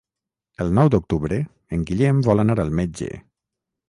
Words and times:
El 0.63 0.71
nou 0.77 0.87
d'octubre 0.95 1.37
en 1.77 1.83
Guillem 1.89 2.23
vol 2.29 2.45
anar 2.45 2.57
al 2.65 2.73
metge. 2.81 3.11